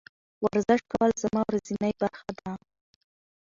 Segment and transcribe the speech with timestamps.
[0.45, 2.51] ورزش کول زما ورځنۍ برخه ده.